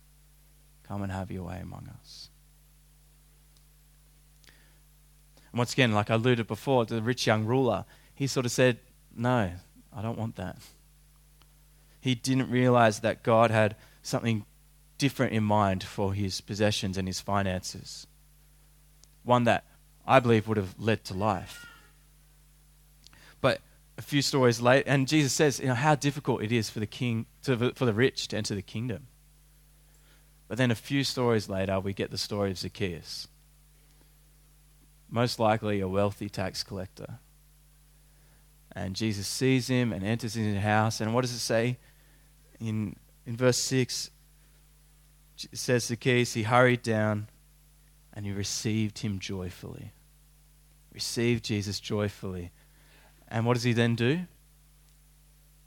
[0.87, 2.29] Come and have your way among us.
[5.53, 7.85] And once again, like I alluded before, the rich young ruler,
[8.15, 8.79] he sort of said,
[9.15, 9.53] No,
[9.95, 10.59] I don't want that.
[12.01, 14.45] He didn't realize that God had something
[14.99, 18.07] different in mind for his possessions and his finances.
[19.25, 19.65] One that
[20.07, 21.67] I believe would have led to life.
[23.41, 23.61] But
[23.99, 26.87] a few stories later, and Jesus says, you know, how difficult it is for the
[26.87, 29.07] king, to, for the rich to enter the kingdom.
[30.49, 33.29] But then a few stories later, we get the story of Zacchaeus.
[35.11, 37.19] Most likely a wealthy tax collector.
[38.73, 41.01] And Jesus sees him and enters his house.
[41.01, 41.79] And what does it say?
[42.61, 44.11] In, in verse 6,
[45.51, 47.29] it says Zacchaeus, he hurried down
[48.13, 49.93] and he received him joyfully
[50.97, 52.53] Received Jesus joyfully.
[53.29, 54.21] And what does he then do?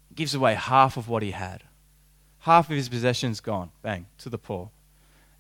[0.08, 1.66] He gives away half of what he had.
[2.42, 4.72] Half of his possessions gone, bang, to the poor.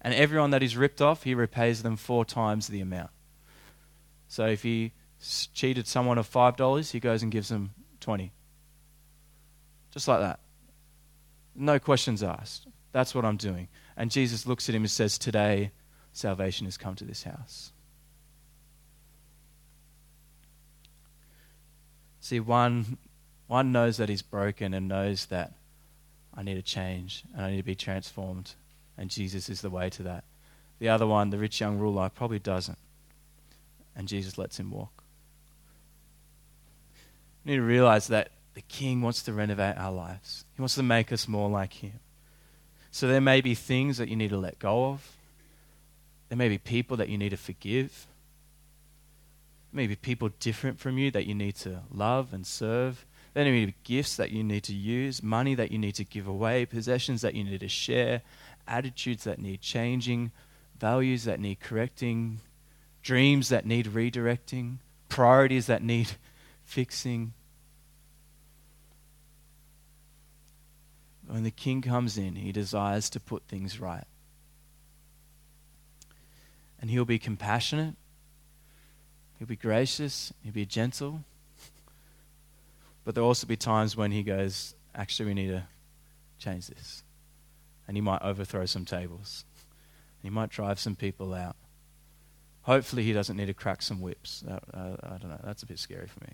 [0.02, 3.12] And everyone that he's ripped off, he repays them four times the amount.
[4.28, 4.94] So if he
[5.54, 8.32] cheated someone of $5, he goes and gives them 20.
[9.92, 10.40] Just like that.
[11.56, 12.68] No questions asked.
[12.92, 13.68] That's what I'm doing.
[13.98, 15.72] And Jesus looks at him and says, Today,
[16.14, 17.72] salvation has come to this house.
[22.20, 22.98] See, one,
[23.48, 25.54] one knows that he's broken and knows that
[26.36, 28.54] I need to change and I need to be transformed,
[28.98, 30.24] and Jesus is the way to that.
[30.80, 32.78] The other one, the rich young ruler, probably doesn't,
[33.96, 35.04] and Jesus lets him walk.
[37.44, 40.84] We need to realize that the King wants to renovate our lives, He wants to
[40.84, 42.00] make us more like Him.
[42.92, 45.18] So there may be things that you need to let go of,
[46.30, 48.08] there may be people that you need to forgive
[49.72, 53.06] maybe people different from you that you need to love and serve.
[53.34, 56.28] There may be gifts that you need to use, money that you need to give
[56.28, 58.22] away, possessions that you need to share,
[58.68, 60.32] attitudes that need changing,
[60.80, 62.40] values that need correcting,
[63.02, 64.78] dreams that need redirecting,
[65.10, 66.12] priorities that need
[66.64, 67.34] fixing.
[71.28, 74.06] When the king comes in, he desires to put things right.
[76.82, 77.96] And he'll be compassionate
[79.40, 81.24] He'll be gracious, he'll be gentle.
[83.10, 85.64] But there'll also be times when he goes, actually, we need to
[86.38, 87.02] change this.
[87.88, 89.46] And he might overthrow some tables.
[90.22, 91.56] He might drive some people out.
[92.62, 94.44] Hopefully, he doesn't need to crack some whips.
[94.48, 95.42] Uh, uh, I don't know.
[95.44, 96.34] That's a bit scary for me.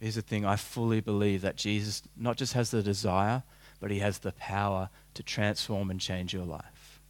[0.00, 3.42] Here's the thing I fully believe that Jesus not just has the desire,
[3.78, 7.02] but he has the power to transform and change your life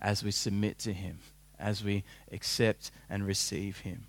[0.00, 1.20] as we submit to him
[1.58, 4.06] as we accept and receive Him.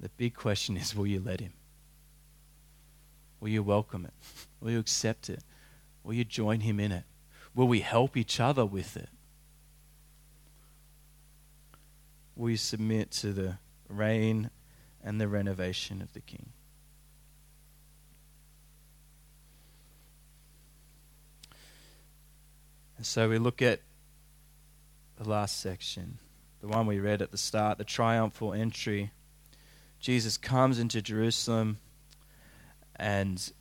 [0.00, 1.52] The big question is will you let Him?
[3.40, 4.12] Will you welcome it?
[4.60, 5.42] Will you accept it?
[6.02, 7.04] Will you join Him in it?
[7.54, 9.08] Will we help each other with it?
[12.36, 13.58] Will you submit to the
[13.88, 14.50] reign
[15.02, 16.52] and the renovation of the King?
[22.96, 23.80] And so we look at
[25.16, 26.18] the last section,
[26.60, 29.12] the one we read at the start, the triumphal entry.
[30.00, 31.78] Jesus comes into Jerusalem
[32.96, 33.52] and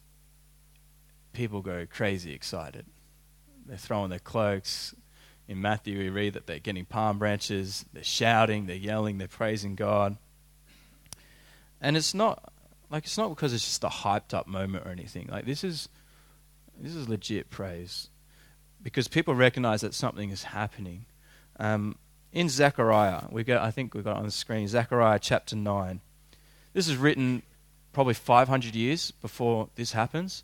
[1.34, 2.86] people go crazy excited.
[3.66, 4.96] They're throwing their cloaks.
[5.48, 9.76] In Matthew, we read that they're getting palm branches, they're shouting, they're yelling, they're praising
[9.76, 10.18] God.
[11.80, 12.52] And it's not
[12.90, 15.28] like it's not because it's just a hyped up moment or anything.
[15.28, 15.90] Like this is
[16.80, 18.10] this is legit praise
[18.82, 21.06] because people recognize that something is happening.
[21.60, 21.98] Um,
[22.32, 26.02] in Zechariah, we got I think we got on the screen Zechariah chapter nine.
[26.78, 27.42] This is written
[27.92, 30.44] probably 500 years before this happens.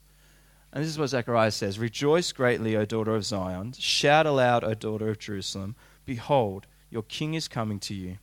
[0.71, 3.73] And this is what Zechariah says Rejoice greatly, O daughter of Zion.
[3.77, 5.75] Shout aloud, O daughter of Jerusalem.
[6.07, 8.17] Behold, your king is coming to you.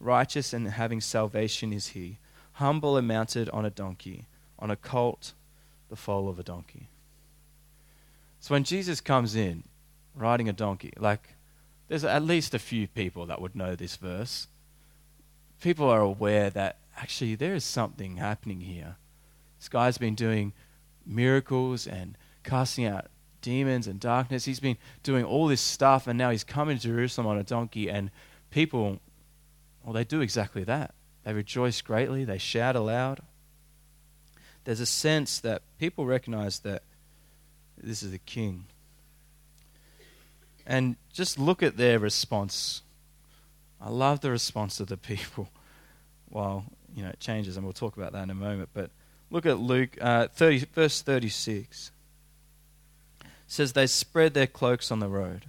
[0.00, 2.18] Righteous and having salvation is he,
[2.54, 4.24] humble and mounted on a donkey,
[4.58, 5.32] on a colt,
[5.90, 6.88] the foal of a donkey.
[8.40, 9.62] So when Jesus comes in
[10.12, 11.34] riding a donkey, like
[11.86, 14.48] there's at least a few people that would know this verse.
[15.60, 18.96] People are aware that actually there is something happening here.
[19.58, 20.52] This guy's been doing
[21.06, 23.06] miracles and casting out
[23.40, 24.44] demons and darkness.
[24.44, 27.88] He's been doing all this stuff, and now he's coming to Jerusalem on a donkey,
[27.90, 28.10] and
[28.50, 29.00] people,
[29.82, 30.94] well, they do exactly that.
[31.24, 33.20] They rejoice greatly, they shout aloud.
[34.64, 36.82] There's a sense that people recognize that
[37.76, 38.64] this is the king.
[40.66, 42.82] And just look at their response.
[43.80, 45.48] I love the response of the people.
[46.28, 46.66] Well,
[46.98, 48.70] you know, it changes, and we'll talk about that in a moment.
[48.74, 48.90] But
[49.30, 51.92] look at Luke uh, 30, verse 36.
[53.20, 55.46] It says, They spread their cloaks on the road.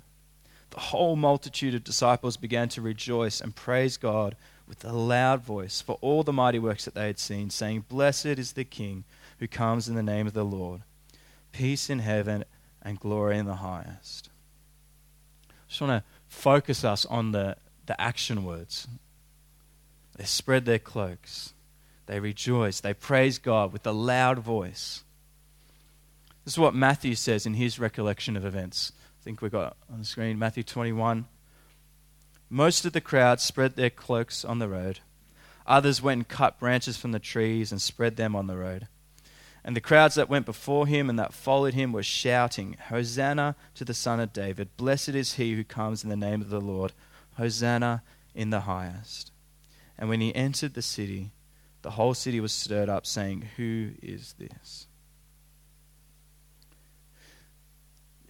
[0.69, 4.35] The whole multitude of disciples began to rejoice and praise God
[4.67, 8.27] with a loud voice for all the mighty works that they had seen, saying, Blessed
[8.27, 9.05] is the King
[9.39, 10.81] who comes in the name of the Lord.
[11.51, 12.45] Peace in heaven
[12.83, 14.29] and glory in the highest.
[15.49, 17.57] I just want to focus us on the,
[17.87, 18.87] the action words
[20.19, 21.53] they spread their cloaks.
[22.05, 22.81] They rejoice.
[22.81, 25.05] They praise God with a loud voice.
[26.43, 28.91] This is what Matthew says in his recollection of events.
[28.99, 31.25] I think we've got on the screen Matthew 21.
[32.49, 34.99] Most of the crowd spread their cloaks on the road.
[35.65, 38.89] Others went and cut branches from the trees and spread them on the road.
[39.63, 43.85] And the crowds that went before him and that followed him were shouting, Hosanna to
[43.85, 44.75] the Son of David.
[44.75, 46.91] Blessed is he who comes in the name of the Lord.
[47.37, 48.03] Hosanna
[48.35, 49.31] in the highest.
[49.99, 51.31] And when he entered the city,
[51.81, 54.87] the whole city was stirred up, saying, Who is this?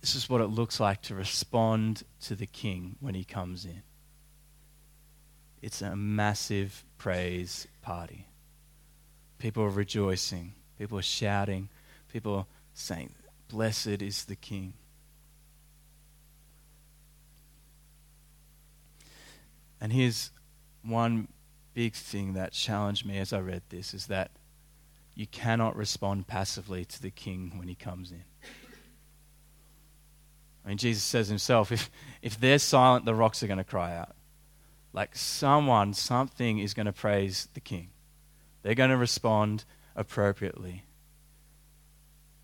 [0.01, 3.83] This is what it looks like to respond to the king when he comes in.
[5.61, 8.25] It's a massive praise party.
[9.37, 11.69] People are rejoicing, people are shouting,
[12.11, 13.13] people are saying,
[13.47, 14.73] Blessed is the king.
[19.79, 20.31] And here's
[20.83, 21.27] one
[21.73, 24.31] big thing that challenged me as I read this is that
[25.15, 28.23] you cannot respond passively to the king when he comes in.
[30.63, 31.89] I mean, Jesus says himself, if,
[32.21, 34.15] if they're silent, the rocks are going to cry out.
[34.93, 37.89] Like someone, something is going to praise the king.
[38.61, 40.83] They're going to respond appropriately.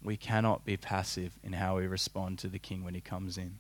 [0.02, 3.60] We cannot be passive in how we respond to the king when he comes in.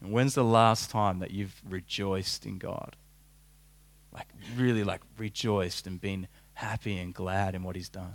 [0.00, 2.96] And when's the last time that you've rejoiced in God?
[4.12, 8.14] Like, really, like, rejoiced and been happy and glad in what He's done?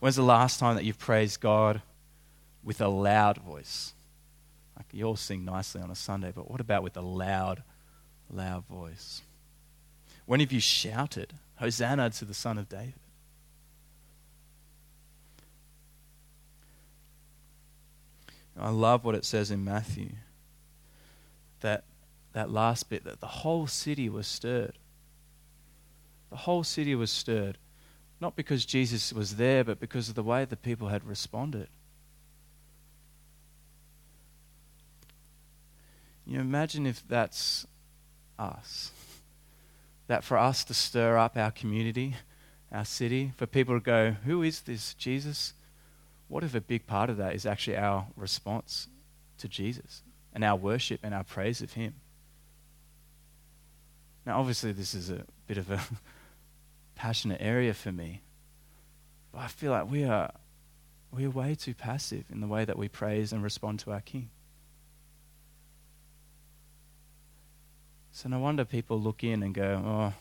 [0.00, 1.80] When's the last time that you've praised God
[2.62, 3.94] with a loud voice?
[4.76, 7.62] Like, you all sing nicely on a Sunday, but what about with a loud,
[8.30, 9.22] loud voice?
[10.26, 12.94] When have you shouted, Hosanna to the Son of David?
[18.58, 20.10] I love what it says in Matthew.
[21.60, 21.84] That
[22.34, 24.78] that last bit that the whole city was stirred.
[26.30, 27.58] The whole city was stirred.
[28.20, 31.68] Not because Jesus was there, but because of the way the people had responded.
[36.26, 37.66] You imagine if that's
[38.38, 38.90] us.
[40.06, 42.16] That for us to stir up our community,
[42.72, 45.54] our city, for people to go, Who is this Jesus?
[46.34, 48.88] What if a big part of that is actually our response
[49.38, 51.94] to Jesus and our worship and our praise of Him?
[54.26, 55.80] Now, obviously, this is a bit of a
[56.96, 58.22] passionate area for me,
[59.30, 60.32] but I feel like we are,
[61.12, 64.00] we are way too passive in the way that we praise and respond to our
[64.00, 64.28] King.
[68.10, 70.12] So, no wonder people look in and go, Oh, I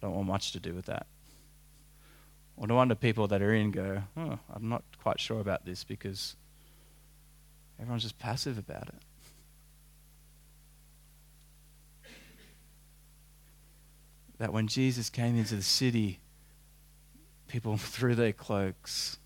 [0.00, 1.06] don't want much to do with that.
[2.58, 5.84] Or no wonder people that are in go, oh, I'm not quite sure about this
[5.84, 6.34] because
[7.78, 8.94] everyone's just passive about it.
[14.38, 16.18] That when Jesus came into the city,
[17.46, 19.18] people threw their cloaks.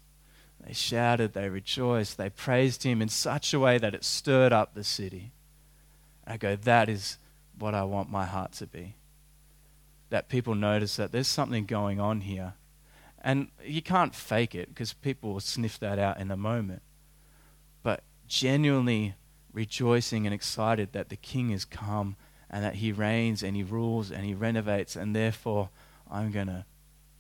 [0.67, 4.75] They shouted, they rejoiced, they praised him in such a way that it stirred up
[4.75, 5.33] the city.
[6.27, 7.19] I go, that is
[7.59, 8.95] what I want my heart to be.
[10.11, 12.55] That people notice that there's something going on here
[13.23, 16.83] and you can't fake it because people will sniff that out in a moment.
[17.83, 19.15] But genuinely
[19.53, 22.17] rejoicing and excited that the king has come
[22.51, 25.71] and that he reigns and he rules and he renovates, and therefore
[26.11, 26.67] I'm going to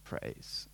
[0.04, 0.68] praise.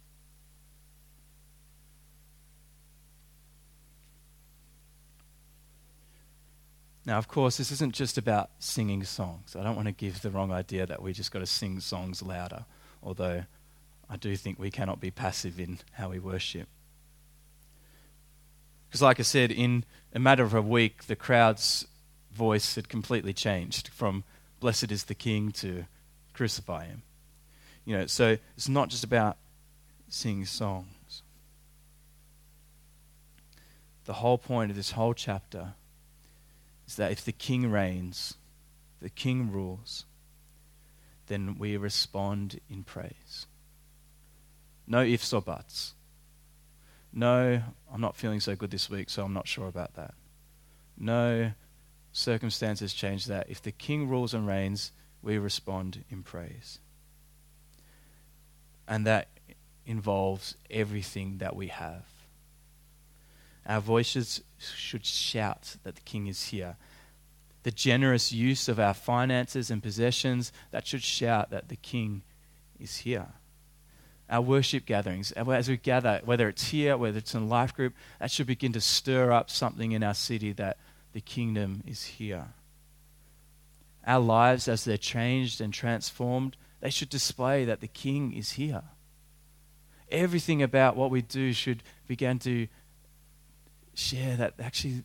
[7.04, 9.56] Now, of course, this isn't just about singing songs.
[9.56, 12.22] I don't want to give the wrong idea that we just got to sing songs
[12.22, 12.66] louder,
[13.02, 13.44] although
[14.10, 16.68] I do think we cannot be passive in how we worship.
[18.88, 19.84] Because, like I said, in
[20.14, 21.86] a matter of a week, the crowd's
[22.32, 24.24] voice had completely changed from
[24.60, 25.84] blessed is the king to
[26.32, 27.02] crucify him.
[27.84, 29.36] You know, so it's not just about
[30.08, 31.22] singing songs.
[34.04, 35.74] The whole point of this whole chapter
[36.86, 38.34] is that if the king reigns,
[39.00, 40.06] the king rules,
[41.26, 43.46] then we respond in praise.
[44.88, 45.94] No ifs or buts.
[47.12, 47.62] No,
[47.92, 50.14] I'm not feeling so good this week, so I'm not sure about that.
[50.96, 51.52] No,
[52.10, 53.50] circumstances change that.
[53.50, 56.78] If the king rules and reigns, we respond in praise.
[58.86, 59.28] And that
[59.84, 62.04] involves everything that we have.
[63.66, 66.76] Our voices should shout that the king is here.
[67.62, 72.22] The generous use of our finances and possessions, that should shout that the king
[72.80, 73.28] is here
[74.30, 78.30] our worship gatherings, as we gather, whether it's here, whether it's in life group, that
[78.30, 80.76] should begin to stir up something in our city that
[81.12, 82.48] the kingdom is here.
[84.06, 88.82] Our lives, as they're changed and transformed, they should display that the king is here.
[90.10, 92.68] Everything about what we do should begin to
[93.94, 95.04] share that actually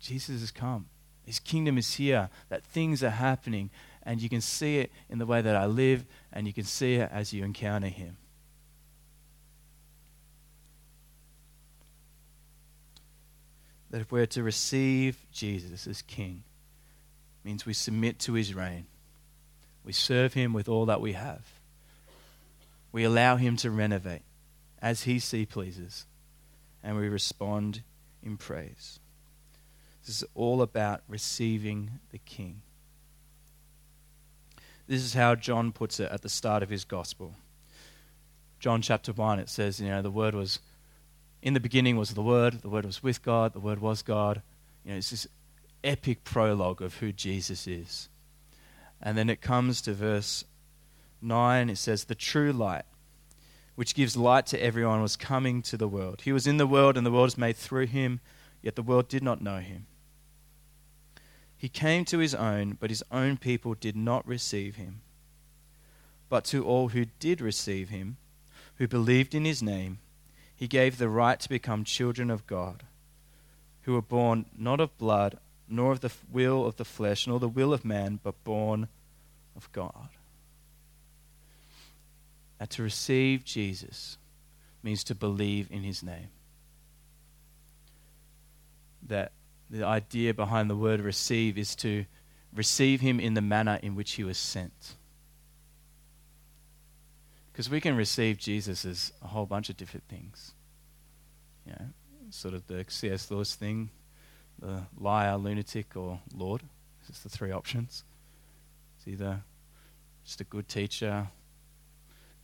[0.00, 0.86] Jesus has come.
[1.24, 3.70] His kingdom is here, that things are happening,
[4.02, 6.96] and you can see it in the way that I live, and you can see
[6.96, 8.16] it as you encounter him.
[13.92, 16.44] That if we're to receive Jesus as King,
[17.44, 18.86] means we submit to his reign.
[19.84, 21.44] We serve him with all that we have.
[22.90, 24.22] We allow him to renovate
[24.80, 26.06] as he see pleases,
[26.82, 27.82] and we respond
[28.22, 28.98] in praise.
[30.06, 32.62] This is all about receiving the King.
[34.88, 37.34] This is how John puts it at the start of his gospel.
[38.58, 40.60] John chapter 1, it says, you know, the word was
[41.42, 44.42] in the beginning was the Word, the Word was with God, the Word was God.
[44.84, 45.26] You know, it's this
[45.82, 48.08] epic prologue of who Jesus is.
[49.02, 50.44] And then it comes to verse
[51.20, 52.84] 9, it says, The true light,
[53.74, 56.22] which gives light to everyone, was coming to the world.
[56.22, 58.20] He was in the world, and the world was made through him,
[58.62, 59.86] yet the world did not know him.
[61.56, 65.00] He came to his own, but his own people did not receive him.
[66.28, 68.16] But to all who did receive him,
[68.76, 69.98] who believed in his name,
[70.62, 72.84] he gave the right to become children of God,
[73.80, 77.48] who were born not of blood, nor of the will of the flesh, nor the
[77.48, 78.86] will of man, but born
[79.56, 80.08] of God.
[82.60, 84.18] And to receive Jesus
[84.84, 86.28] means to believe in his name.
[89.08, 89.32] That
[89.68, 92.04] the idea behind the word receive is to
[92.54, 94.94] receive him in the manner in which he was sent.
[97.52, 100.52] Because we can receive Jesus as a whole bunch of different things.
[101.66, 101.86] You know,
[102.30, 103.30] sort of the C.S.
[103.30, 103.90] Lewis thing,
[104.58, 106.62] the liar, lunatic, or Lord.
[107.08, 108.04] It's the three options.
[108.96, 109.42] It's either
[110.24, 111.28] just a good teacher,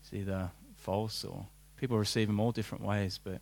[0.03, 1.47] it's either false, or
[1.77, 3.19] people receive him all different ways.
[3.23, 3.41] But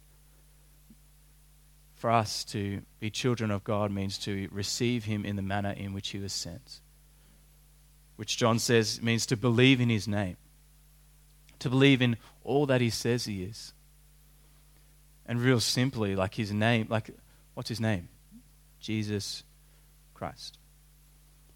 [1.94, 5.94] for us to be children of God means to receive him in the manner in
[5.94, 6.80] which he was sent,
[8.16, 10.36] which John says means to believe in his name
[11.60, 13.72] to believe in all that he says he is.
[15.26, 17.10] And real simply, like his name, like,
[17.54, 18.08] what's his name?
[18.80, 19.42] Jesus
[20.14, 20.58] Christ,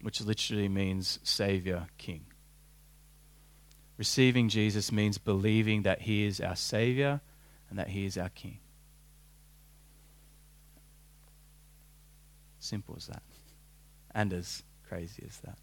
[0.01, 2.25] which literally means Savior, King.
[3.97, 7.21] Receiving Jesus means believing that he is our Savior
[7.69, 8.57] and that he is our King.
[12.59, 13.23] Simple as that.
[14.13, 15.57] And as crazy as that.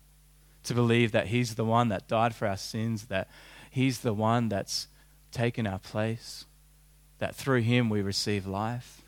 [0.64, 3.28] To believe that he's the one that died for our sins, that
[3.70, 4.88] He's the one that's
[5.30, 6.46] taken our place,
[7.18, 9.02] that through him we receive life,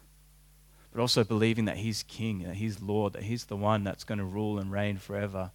[0.93, 4.19] but also believing that he's king, that he's Lord, that he's the one that's going
[4.19, 5.51] to rule and reign forever.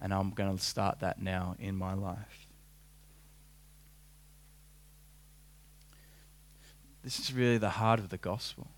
[0.00, 2.46] And I'm going to start that now in my life.
[7.02, 8.68] This is really the heart of the gospel.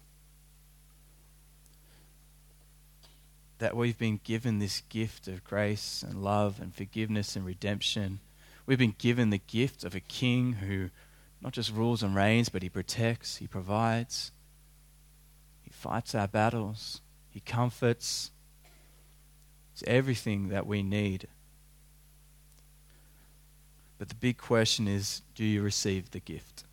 [3.58, 8.20] That we've been given this gift of grace and love and forgiveness and redemption.
[8.66, 10.90] We've been given the gift of a king who
[11.40, 14.32] not just rules and reigns, but he protects, he provides,
[15.62, 17.00] he fights our battles,
[17.30, 18.32] he comforts.
[19.72, 21.28] It's everything that we need.
[23.98, 26.64] But the big question is do you receive the gift?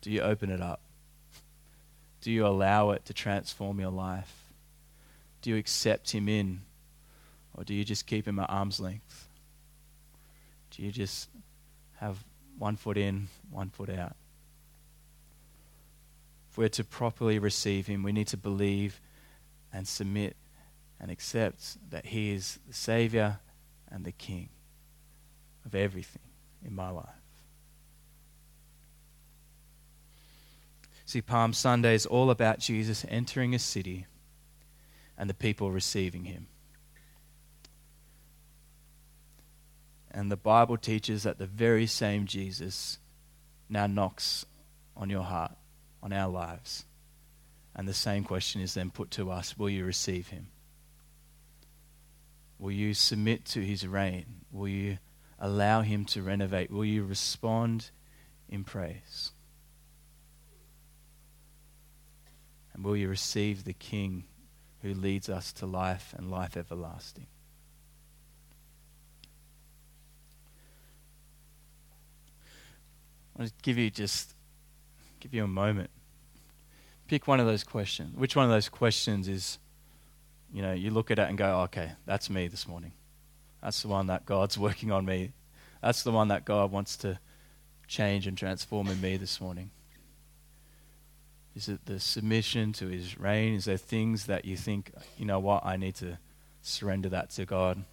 [0.00, 0.80] Do you open it up?
[2.20, 4.44] Do you allow it to transform your life?
[5.42, 6.62] Do you accept Him in?
[7.54, 9.29] Or do you just keep Him at arm's length?
[10.70, 11.28] Do you just
[11.96, 12.16] have
[12.58, 14.16] one foot in, one foot out?
[16.50, 19.00] If we're to properly receive Him, we need to believe
[19.72, 20.36] and submit
[21.00, 23.38] and accept that He is the Savior
[23.90, 24.48] and the King
[25.64, 26.22] of everything
[26.64, 27.06] in my life.
[31.10, 34.06] See, Palm Sunday is all about Jesus entering a city
[35.18, 36.46] and the people receiving him.
[40.10, 42.98] And the Bible teaches that the very same Jesus
[43.68, 44.44] now knocks
[44.96, 45.52] on your heart,
[46.02, 46.84] on our lives.
[47.74, 50.48] And the same question is then put to us Will you receive him?
[52.58, 54.26] Will you submit to his reign?
[54.50, 54.98] Will you
[55.38, 56.70] allow him to renovate?
[56.70, 57.90] Will you respond
[58.48, 59.30] in praise?
[62.74, 64.24] And will you receive the King
[64.82, 67.26] who leads us to life and life everlasting?
[73.40, 74.34] I'll give you just
[75.18, 75.88] give you a moment.
[77.08, 78.14] Pick one of those questions.
[78.14, 79.58] Which one of those questions is,
[80.52, 82.92] you know, you look at it and go, oh, okay, that's me this morning.
[83.62, 85.32] That's the one that God's working on me.
[85.82, 87.18] That's the one that God wants to
[87.88, 89.70] change and transform in me this morning.
[91.56, 93.54] Is it the submission to his reign?
[93.54, 96.18] Is there things that you think, you know what, I need to
[96.60, 97.84] surrender that to God?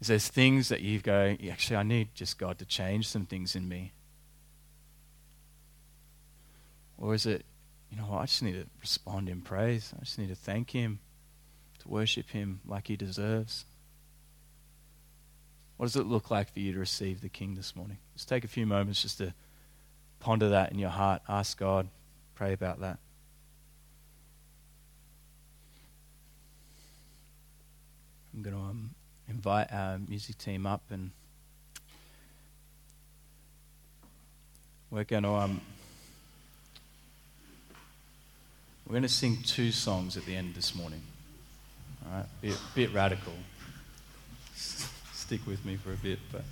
[0.00, 3.54] Is there things that you go, actually, I need just God to change some things
[3.54, 3.92] in me?
[6.96, 7.44] Or is it,
[7.90, 9.92] you know I just need to respond in praise.
[9.96, 11.00] I just need to thank Him,
[11.80, 13.66] to worship Him like He deserves.
[15.76, 17.98] What does it look like for you to receive the King this morning?
[18.14, 19.34] Just take a few moments just to
[20.20, 21.22] Ponder that in your heart.
[21.28, 21.88] Ask God.
[22.34, 22.98] Pray about that.
[28.34, 28.90] I'm going to um,
[29.30, 31.10] invite our music team up and
[34.90, 35.60] we're going to um,
[38.86, 41.00] we're going to sing two songs at the end this morning.
[42.04, 43.32] All right, bit, bit radical.
[44.56, 46.42] Stick with me for a bit, but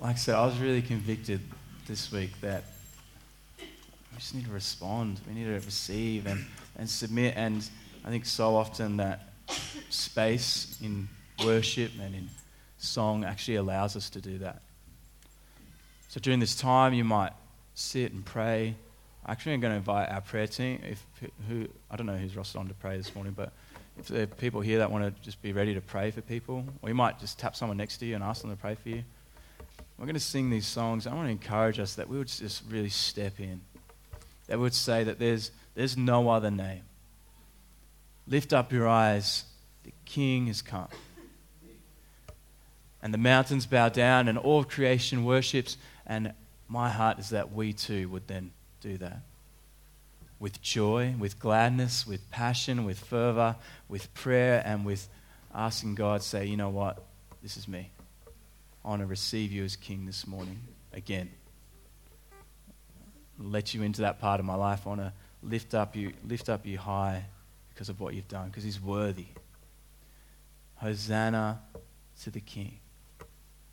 [0.00, 1.40] like I said, I was really convicted
[1.86, 2.64] this week that
[3.58, 3.66] we
[4.18, 5.20] just need to respond.
[5.26, 6.44] We need to receive and,
[6.76, 7.34] and submit.
[7.36, 7.66] And
[8.04, 9.33] I think so often that
[9.94, 11.08] space in
[11.44, 12.28] worship and in
[12.78, 14.62] song actually allows us to do that.
[16.08, 17.32] So during this time, you might
[17.74, 18.76] sit and pray.
[19.26, 20.80] Actually, I'm going to invite our prayer team.
[20.88, 21.04] If
[21.48, 23.52] who I don't know who's rostered on to pray this morning, but
[23.98, 26.64] if there are people here that want to just be ready to pray for people,
[26.82, 28.88] or you might just tap someone next to you and ask them to pray for
[28.90, 29.02] you.
[29.98, 31.06] We're going to sing these songs.
[31.06, 33.60] I want to encourage us that we would just really step in.
[34.48, 36.82] That we would say that there's, there's no other name.
[38.26, 39.44] Lift up your eyes.
[39.84, 40.88] The King has come.
[43.02, 45.76] And the mountains bow down, and all creation worships.
[46.06, 46.32] And
[46.68, 49.20] my heart is that we too would then do that.
[50.38, 53.56] With joy, with gladness, with passion, with fervor,
[53.88, 55.08] with prayer, and with
[55.54, 57.02] asking God, say, you know what?
[57.42, 57.90] This is me.
[58.84, 60.60] I want to receive you as King this morning
[60.92, 61.30] again.
[63.38, 64.86] Let you into that part of my life.
[64.86, 65.12] I want to
[65.42, 67.24] lift up you, lift up you high
[67.68, 69.26] because of what you've done, because He's worthy.
[70.84, 71.62] Hosanna
[72.22, 72.78] to the King.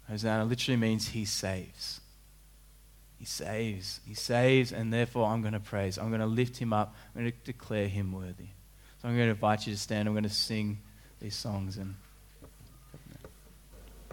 [0.08, 2.00] Hosanna literally means He saves.
[3.20, 4.00] He saves.
[4.08, 5.98] He saves, and therefore I'm going to praise.
[5.98, 6.96] I'm going to lift Him up.
[7.14, 8.48] I'm going to declare Him worthy.
[9.02, 10.08] So I'm going to invite you to stand.
[10.08, 10.80] I'm going to sing
[11.20, 11.96] these songs and.